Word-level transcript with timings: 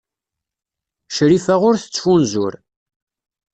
Crifa 1.15 1.55
ur 1.69 1.75
tettfunzur. 1.77 2.53